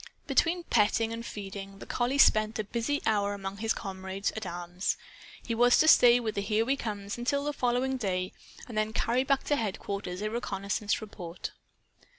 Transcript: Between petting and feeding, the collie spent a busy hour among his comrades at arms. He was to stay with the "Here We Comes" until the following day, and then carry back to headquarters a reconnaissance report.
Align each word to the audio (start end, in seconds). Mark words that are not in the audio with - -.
Between 0.25 0.63
petting 0.63 1.13
and 1.13 1.23
feeding, 1.23 1.77
the 1.77 1.85
collie 1.85 2.17
spent 2.17 2.57
a 2.57 2.63
busy 2.63 3.03
hour 3.05 3.35
among 3.35 3.57
his 3.57 3.71
comrades 3.71 4.31
at 4.35 4.47
arms. 4.47 4.97
He 5.45 5.53
was 5.53 5.77
to 5.77 5.87
stay 5.87 6.19
with 6.19 6.33
the 6.33 6.41
"Here 6.41 6.65
We 6.65 6.75
Comes" 6.75 7.19
until 7.19 7.43
the 7.43 7.53
following 7.53 7.97
day, 7.97 8.33
and 8.67 8.75
then 8.75 8.93
carry 8.93 9.23
back 9.23 9.43
to 9.43 9.55
headquarters 9.57 10.23
a 10.23 10.31
reconnaissance 10.31 11.01
report. 11.01 11.51